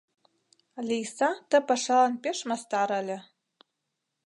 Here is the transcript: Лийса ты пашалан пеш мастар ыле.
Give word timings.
Лийса 0.87 1.29
ты 1.49 1.57
пашалан 1.67 2.13
пеш 2.23 2.37
мастар 2.49 2.89
ыле. 3.01 3.17